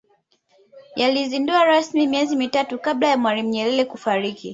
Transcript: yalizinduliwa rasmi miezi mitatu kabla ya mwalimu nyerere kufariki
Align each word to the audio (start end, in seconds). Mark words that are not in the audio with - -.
yalizinduliwa 0.95 1.65
rasmi 1.65 2.07
miezi 2.07 2.35
mitatu 2.35 2.79
kabla 2.79 3.07
ya 3.07 3.17
mwalimu 3.17 3.49
nyerere 3.49 3.85
kufariki 3.85 4.49